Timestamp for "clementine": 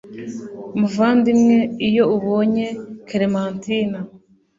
3.07-3.97